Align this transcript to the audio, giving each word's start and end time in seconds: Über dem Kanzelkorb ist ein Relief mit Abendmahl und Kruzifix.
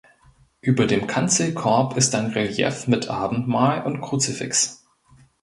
Über 0.61 0.87
dem 0.87 1.05
Kanzelkorb 1.05 1.95
ist 1.95 2.15
ein 2.15 2.31
Relief 2.31 2.87
mit 2.87 3.09
Abendmahl 3.09 3.83
und 3.83 4.01
Kruzifix. 4.01 4.83